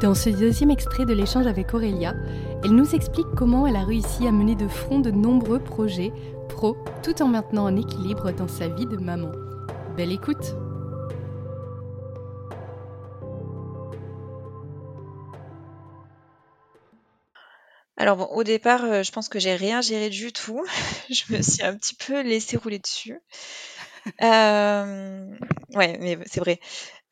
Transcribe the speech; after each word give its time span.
Dans 0.00 0.14
ce 0.14 0.28
deuxième 0.28 0.70
extrait 0.70 1.06
de 1.06 1.14
l'échange 1.14 1.46
avec 1.46 1.72
Aurélia, 1.72 2.14
elle 2.62 2.72
nous 2.72 2.94
explique 2.94 3.26
comment 3.34 3.66
elle 3.66 3.76
a 3.76 3.84
réussi 3.84 4.26
à 4.26 4.32
mener 4.32 4.54
de 4.54 4.68
front 4.68 4.98
de 4.98 5.10
nombreux 5.10 5.58
projets 5.58 6.12
pro 6.50 6.76
tout 7.02 7.22
en 7.22 7.28
maintenant 7.28 7.64
un 7.64 7.76
équilibre 7.76 8.30
dans 8.30 8.46
sa 8.46 8.68
vie 8.68 8.84
de 8.84 8.98
maman. 8.98 9.32
Belle 9.96 10.12
écoute 10.12 10.54
Alors 17.96 18.16
bon, 18.18 18.26
au 18.26 18.44
départ, 18.44 18.84
euh, 18.84 19.02
je 19.02 19.10
pense 19.10 19.30
que 19.30 19.38
j'ai 19.38 19.54
rien 19.54 19.80
géré 19.80 20.10
du 20.10 20.30
tout. 20.30 20.62
je 21.10 21.32
me 21.32 21.40
suis 21.40 21.62
un 21.62 21.74
petit 21.74 21.94
peu 21.94 22.20
laissée 22.20 22.58
rouler 22.58 22.78
dessus. 22.78 23.18
Euh, 24.22 25.36
ouais, 25.74 25.98
mais 26.00 26.18
c'est 26.26 26.40
vrai. 26.40 26.60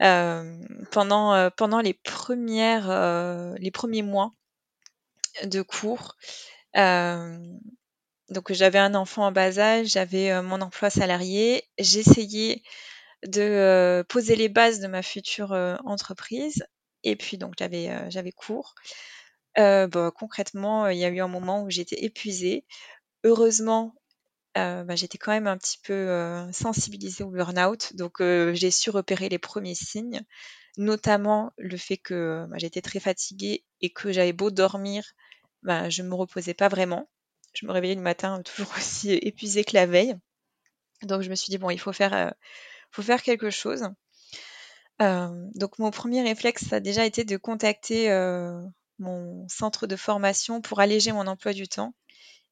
Euh, 0.02 0.58
pendant, 0.92 1.34
euh, 1.34 1.50
pendant 1.56 1.80
les 1.80 1.94
premières, 1.94 2.90
euh, 2.90 3.54
les 3.58 3.70
premiers 3.70 4.02
mois 4.02 4.34
de 5.44 5.62
cours, 5.62 6.16
donc 8.30 8.52
j'avais 8.52 8.78
un 8.78 8.94
enfant 8.94 9.26
en 9.26 9.32
bas 9.32 9.58
âge, 9.58 9.88
j'avais 9.88 10.40
mon 10.42 10.60
emploi 10.60 10.90
salarié, 10.90 11.64
j'essayais 11.78 12.62
de 13.26 14.04
poser 14.08 14.36
les 14.36 14.48
bases 14.48 14.80
de 14.80 14.88
ma 14.88 15.02
future 15.02 15.52
entreprise, 15.84 16.66
et 17.04 17.16
puis 17.16 17.38
donc 17.38 17.54
j'avais 17.58 17.90
j'avais 18.10 18.32
cours. 18.32 18.74
Bah, 19.56 20.12
concrètement, 20.16 20.88
il 20.88 20.98
y 20.98 21.04
a 21.04 21.10
eu 21.10 21.20
un 21.20 21.28
moment 21.28 21.62
où 21.64 21.70
j'étais 21.70 22.04
épuisée. 22.04 22.64
Heureusement, 23.24 23.94
euh, 24.56 24.84
bah, 24.84 24.94
j'étais 24.94 25.18
quand 25.18 25.32
même 25.32 25.48
un 25.48 25.56
petit 25.56 25.78
peu 25.78 25.92
euh, 25.92 26.50
sensibilisée 26.52 27.24
au 27.24 27.30
burn-out, 27.30 27.96
donc 27.96 28.20
euh, 28.20 28.54
j'ai 28.54 28.70
su 28.70 28.90
repérer 28.90 29.28
les 29.28 29.38
premiers 29.38 29.74
signes, 29.74 30.22
notamment 30.76 31.52
le 31.58 31.76
fait 31.76 31.96
que 31.96 32.46
bah, 32.48 32.56
j'étais 32.58 32.80
très 32.80 33.00
fatiguée 33.00 33.64
et 33.80 33.90
que 33.90 34.12
j'avais 34.12 34.32
beau 34.32 34.52
dormir, 34.52 35.04
bah, 35.62 35.90
je 35.90 36.02
ne 36.02 36.08
me 36.08 36.14
reposais 36.14 36.54
pas 36.54 36.68
vraiment. 36.68 37.08
Je 37.52 37.66
me 37.66 37.72
réveillais 37.72 37.96
le 37.96 38.00
matin 38.00 38.42
toujours 38.44 38.72
aussi 38.76 39.12
épuisée 39.12 39.64
que 39.64 39.74
la 39.74 39.86
veille. 39.86 40.14
Donc 41.02 41.22
je 41.22 41.30
me 41.30 41.34
suis 41.34 41.50
dit, 41.50 41.58
bon, 41.58 41.70
il 41.70 41.80
faut 41.80 41.92
faire, 41.92 42.32
quelque 43.24 43.50
chose. 43.50 43.88
donc 45.00 45.78
mon 45.78 45.90
premier 45.90 46.22
réflexe, 46.22 46.72
a 46.72 46.78
déjà 46.80 47.04
été 47.04 47.24
de 47.24 47.36
contacter 47.36 48.08
mon 49.00 49.48
centre 49.48 49.88
de 49.88 49.96
formation 49.96 50.60
pour 50.60 50.78
alléger 50.80 51.10
mon 51.10 51.26
emploi 51.26 51.52
du 51.52 51.66
temps 51.66 51.92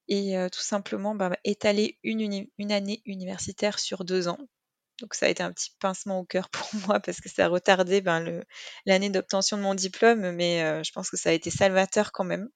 et 0.09 0.35
tout 0.53 0.61
simplement 0.61 1.15
bah, 1.15 1.37
étaler 1.45 1.99
une, 2.03 2.73
année 2.73 3.03
universitaire 3.07 3.79
sur 3.79 4.05
deux 4.05 4.29
ans. 4.29 4.39
Donc 5.01 5.15
ça 5.15 5.27
a 5.27 5.29
été 5.29 5.43
un 5.43 5.53
petit 5.53 5.71
pincement 5.81 6.21
au 6.21 6.25
cœur 6.25 6.49
pour 6.51 6.69
moi 6.87 7.01
parce 7.01 7.21
que 7.21 7.29
ça 7.29 7.47
a 7.47 7.49
retardé 7.49 8.01
ben, 8.01 8.43
l'année 8.87 9.11
d'obtention 9.11 9.57
de 9.57 9.63
mon 9.63 9.75
diplôme, 9.75 10.33
mais 10.33 10.83
je 10.85 10.93
pense 10.93 11.11
que 11.11 11.17
ça 11.17 11.31
a 11.31 11.33
été 11.33 11.51
salvateur 11.51 12.13
quand 12.13 12.25
même. 12.25 12.49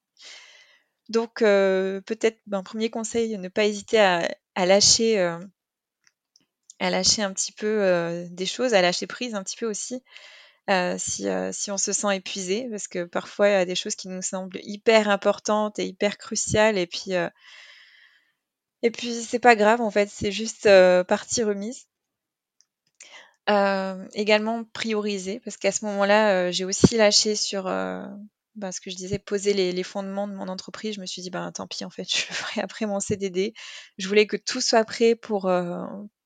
Donc 1.08 1.38
peut-être 1.38 2.36
un 2.36 2.40
ben, 2.46 2.62
premier 2.62 2.90
conseil, 2.90 3.38
ne 3.38 3.48
pas 3.48 3.64
hésiter 3.64 3.98
à 3.98 4.66
lâcher, 4.66 5.18
à 6.78 6.90
lâcher 6.90 7.22
un 7.22 7.32
petit 7.32 7.52
peu 7.52 8.26
des 8.30 8.46
choses, 8.46 8.74
à 8.74 8.82
lâcher 8.82 9.06
prise 9.06 9.34
un 9.34 9.42
petit 9.42 9.56
peu 9.56 9.66
aussi. 9.66 10.02
Si, 10.98 11.26
si, 11.52 11.70
on 11.70 11.78
se 11.78 11.92
sent 11.92 12.16
épuisé, 12.16 12.68
parce 12.70 12.88
que 12.88 13.04
parfois 13.04 13.48
il 13.48 13.52
y 13.52 13.54
a 13.54 13.64
des 13.64 13.74
choses 13.74 13.94
qui 13.94 14.08
nous 14.08 14.22
semblent 14.22 14.60
hyper 14.62 15.08
importantes 15.08 15.78
et 15.78 15.86
hyper 15.86 16.18
cruciales, 16.18 16.78
et 16.78 16.86
puis, 16.86 17.12
et 18.82 18.90
puis 18.90 19.14
c'est 19.14 19.38
pas 19.38 19.56
grave 19.56 19.80
en 19.80 19.90
fait, 19.90 20.08
c'est 20.10 20.32
juste 20.32 20.68
partie 21.04 21.42
remise. 21.44 21.86
également 24.14 24.64
prioriser, 24.64 25.40
parce 25.40 25.56
qu'à 25.56 25.72
ce 25.72 25.84
moment-là, 25.84 26.50
j'ai 26.50 26.64
aussi 26.64 26.96
lâché 26.96 27.36
sur 27.36 27.64
ben, 28.56 28.72
ce 28.72 28.80
que 28.80 28.90
je 28.90 28.96
disais, 28.96 29.18
poser 29.18 29.52
les, 29.52 29.70
les, 29.72 29.82
fondements 29.82 30.26
de 30.26 30.32
mon 30.32 30.48
entreprise. 30.48 30.94
Je 30.94 31.00
me 31.02 31.06
suis 31.06 31.20
dit, 31.20 31.28
ben 31.28 31.52
tant 31.52 31.66
pis, 31.66 31.84
en 31.84 31.90
fait, 31.90 32.04
je 32.10 32.22
ferai 32.32 32.62
après 32.62 32.86
mon 32.86 33.00
CDD. 33.00 33.54
Je 33.98 34.08
voulais 34.08 34.26
que 34.26 34.36
tout 34.36 34.60
soit 34.60 34.84
prêt 34.84 35.14
pour, 35.14 35.50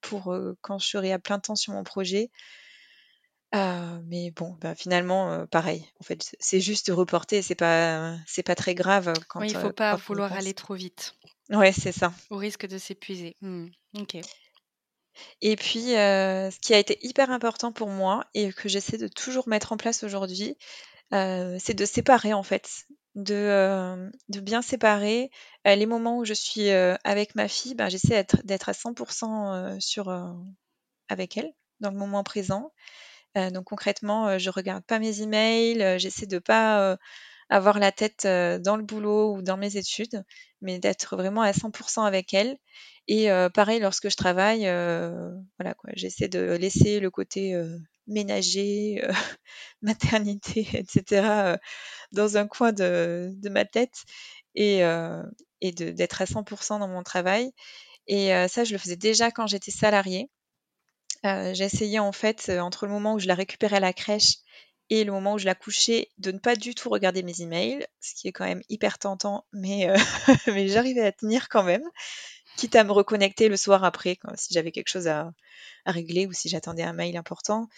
pour 0.00 0.34
quand 0.62 0.78
je 0.78 0.86
serai 0.86 1.12
à 1.12 1.18
plein 1.18 1.38
temps 1.38 1.56
sur 1.56 1.72
mon 1.72 1.84
projet. 1.84 2.30
Euh, 3.54 4.00
mais 4.06 4.30
bon, 4.30 4.56
bah, 4.60 4.74
finalement, 4.74 5.46
pareil. 5.48 5.84
En 6.00 6.04
fait, 6.04 6.36
c'est 6.38 6.60
juste 6.60 6.90
reporter, 6.94 7.42
c'est 7.42 7.54
pas, 7.54 8.16
c'est 8.26 8.42
pas 8.42 8.54
très 8.54 8.74
grave 8.74 9.12
quand. 9.28 9.42
il 9.42 9.56
faut 9.56 9.72
pas 9.72 9.96
vouloir 9.96 10.32
aller 10.32 10.54
trop 10.54 10.74
vite. 10.74 11.14
Ouais, 11.50 11.72
c'est 11.72 11.92
ça. 11.92 12.12
Au 12.30 12.36
risque 12.36 12.66
de 12.66 12.78
s'épuiser. 12.78 13.36
Mmh, 13.40 13.66
ok. 13.98 14.18
Et 15.40 15.56
puis, 15.56 15.80
ce 15.80 16.58
qui 16.60 16.74
a 16.74 16.78
été 16.78 16.98
hyper 17.02 17.30
important 17.30 17.72
pour 17.72 17.88
moi 17.88 18.24
et 18.34 18.52
que 18.52 18.68
j'essaie 18.68 18.98
de 18.98 19.08
toujours 19.08 19.48
mettre 19.48 19.72
en 19.72 19.76
place 19.76 20.04
aujourd'hui, 20.04 20.56
c'est 21.10 21.74
de 21.74 21.84
séparer 21.84 22.32
en 22.32 22.44
fait, 22.44 22.86
de, 23.16 24.10
de 24.28 24.40
bien 24.40 24.62
séparer 24.62 25.30
les 25.64 25.86
moments 25.86 26.18
où 26.18 26.24
je 26.24 26.34
suis 26.34 26.70
avec 26.70 27.34
ma 27.34 27.48
fille. 27.48 27.74
Ben, 27.74 27.88
j'essaie 27.88 28.24
d'être 28.44 28.68
à 28.68 28.72
100% 28.72 29.80
sur 29.80 30.08
avec 31.08 31.36
elle 31.36 31.52
dans 31.80 31.90
le 31.90 31.96
moment 31.96 32.22
présent 32.22 32.72
donc 33.36 33.64
concrètement, 33.64 34.38
je 34.38 34.50
regarde 34.50 34.84
pas 34.84 34.98
mes 34.98 35.22
emails, 35.22 35.98
j'essaie 35.98 36.26
de 36.26 36.38
pas 36.38 36.96
avoir 37.50 37.78
la 37.80 37.92
tête 37.92 38.26
dans 38.26 38.76
le 38.76 38.84
boulot 38.84 39.34
ou 39.36 39.42
dans 39.42 39.56
mes 39.56 39.76
études, 39.76 40.24
mais 40.62 40.78
d'être 40.78 41.16
vraiment 41.16 41.42
à 41.42 41.52
100% 41.52 42.04
avec 42.04 42.34
elle 42.34 42.58
et 43.08 43.28
pareil 43.54 43.80
lorsque 43.80 44.10
je 44.10 44.16
travaille, 44.16 44.62
voilà 45.58 45.74
quoi, 45.76 45.90
j'essaie 45.94 46.28
de 46.28 46.40
laisser 46.60 47.00
le 47.00 47.10
côté, 47.10 47.60
ménager, 48.06 49.02
maternité 49.82 50.66
et 50.74 50.84
cetera, 50.88 51.58
dans 52.12 52.36
un 52.38 52.46
coin 52.48 52.72
de 52.72 53.30
de 53.36 53.48
ma 53.50 53.64
tête 53.66 54.04
et 54.56 54.82
et 55.62 55.72
d'être 55.72 56.22
à 56.22 56.26
100% 56.26 56.78
dans 56.80 56.88
mon 56.88 57.02
travail 57.04 57.52
et 58.08 58.30
ça, 58.48 58.64
je 58.64 58.72
le 58.72 58.78
faisais 58.78 58.96
déjà 58.96 59.30
quand 59.32 59.46
j'étais 59.48 59.72
salariée. 59.72 60.30
Euh, 61.26 61.52
essayé 61.52 61.98
en 61.98 62.12
fait, 62.12 62.46
euh, 62.48 62.60
entre 62.60 62.86
le 62.86 62.92
moment 62.92 63.14
où 63.14 63.18
je 63.18 63.26
la 63.26 63.34
récupérais 63.34 63.76
à 63.76 63.80
la 63.80 63.92
crèche 63.92 64.36
et 64.88 65.04
le 65.04 65.12
moment 65.12 65.34
où 65.34 65.38
je 65.38 65.44
la 65.44 65.54
couchais, 65.54 66.08
de 66.18 66.32
ne 66.32 66.38
pas 66.38 66.56
du 66.56 66.74
tout 66.74 66.88
regarder 66.88 67.22
mes 67.22 67.42
emails, 67.42 67.86
ce 68.00 68.14
qui 68.14 68.28
est 68.28 68.32
quand 68.32 68.46
même 68.46 68.62
hyper 68.70 68.98
tentant, 68.98 69.44
mais, 69.52 69.88
euh, 69.88 69.96
mais 70.46 70.68
j'arrivais 70.68 71.04
à 71.04 71.12
tenir 71.12 71.48
quand 71.48 71.62
même, 71.62 71.84
quitte 72.56 72.74
à 72.74 72.84
me 72.84 72.92
reconnecter 72.92 73.48
le 73.48 73.56
soir 73.56 73.84
après, 73.84 74.18
si 74.36 74.54
j'avais 74.54 74.72
quelque 74.72 74.88
chose 74.88 75.08
à, 75.08 75.32
régler 75.86 76.26
ou 76.26 76.32
si 76.32 76.48
j'attendais 76.48 76.82
un 76.82 76.92
mail 76.92 77.16
important. 77.16 77.68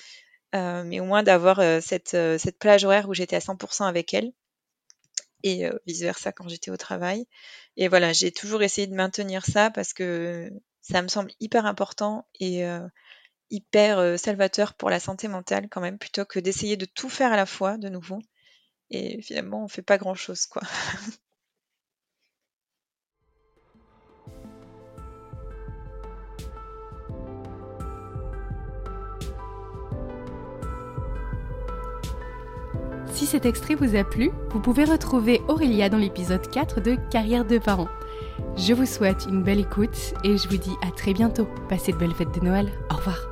mais 0.52 1.00
au 1.00 1.04
moins 1.04 1.22
d'avoir 1.22 1.58
cette, 1.82 2.10
cette 2.10 2.58
plage 2.58 2.84
horaire 2.84 3.08
où 3.08 3.14
j'étais 3.14 3.36
à 3.36 3.40
100% 3.40 3.86
avec 3.86 4.12
elle 4.14 4.32
et 5.44 5.68
vice-versa 5.86 6.32
quand 6.32 6.48
j'étais 6.48 6.70
au 6.70 6.76
travail. 6.76 7.26
Et 7.76 7.88
voilà, 7.88 8.12
j'ai 8.12 8.32
toujours 8.32 8.62
essayé 8.62 8.86
de 8.86 8.94
maintenir 8.94 9.44
ça 9.46 9.70
parce 9.70 9.92
que 9.92 10.50
ça 10.80 11.00
me 11.02 11.08
semble 11.08 11.30
hyper 11.40 11.64
important 11.66 12.26
et 12.40 12.64
hyper 13.52 14.18
salvateur 14.18 14.74
pour 14.74 14.90
la 14.90 14.98
santé 14.98 15.28
mentale 15.28 15.68
quand 15.70 15.80
même, 15.80 15.98
plutôt 15.98 16.24
que 16.24 16.40
d'essayer 16.40 16.76
de 16.76 16.86
tout 16.86 17.08
faire 17.08 17.32
à 17.32 17.36
la 17.36 17.46
fois 17.46 17.76
de 17.76 17.88
nouveau. 17.88 18.18
Et 18.90 19.22
finalement, 19.22 19.64
on 19.64 19.68
fait 19.68 19.82
pas 19.82 19.98
grand 19.98 20.14
chose, 20.14 20.46
quoi. 20.46 20.62
Si 33.12 33.26
cet 33.26 33.46
extrait 33.46 33.76
vous 33.76 33.94
a 33.94 34.02
plu, 34.02 34.32
vous 34.50 34.58
pouvez 34.58 34.84
retrouver 34.84 35.40
Aurélia 35.46 35.88
dans 35.88 35.98
l'épisode 35.98 36.48
4 36.50 36.80
de 36.80 36.96
Carrière 37.10 37.44
de 37.44 37.58
parents. 37.58 37.90
Je 38.56 38.72
vous 38.72 38.86
souhaite 38.86 39.26
une 39.28 39.42
belle 39.42 39.60
écoute 39.60 40.14
et 40.24 40.36
je 40.36 40.48
vous 40.48 40.56
dis 40.56 40.74
à 40.82 40.90
très 40.90 41.12
bientôt. 41.12 41.46
Passez 41.68 41.92
de 41.92 41.98
belles 41.98 42.14
fêtes 42.14 42.34
de 42.34 42.44
Noël. 42.44 42.72
Au 42.90 42.96
revoir. 42.96 43.30